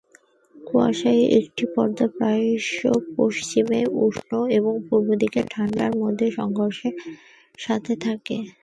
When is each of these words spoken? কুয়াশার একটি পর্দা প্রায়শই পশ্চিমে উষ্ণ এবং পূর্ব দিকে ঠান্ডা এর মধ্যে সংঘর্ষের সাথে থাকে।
কুয়াশার 0.55 1.19
একটি 1.39 1.63
পর্দা 1.73 2.05
প্রায়শই 2.15 2.85
পশ্চিমে 3.15 3.79
উষ্ণ 4.01 4.29
এবং 4.57 4.73
পূর্ব 4.87 5.07
দিকে 5.21 5.39
ঠান্ডা 5.51 5.83
এর 5.87 5.95
মধ্যে 6.01 6.27
সংঘর্ষের 6.37 6.93
সাথে 7.59 7.93
থাকে। 8.05 8.37